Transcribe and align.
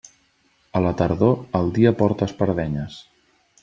A 0.79 0.81
la 0.85 0.93
tardor, 1.03 1.37
el 1.61 1.71
dia 1.79 1.95
porta 2.03 2.33
espardenyes. 2.33 3.01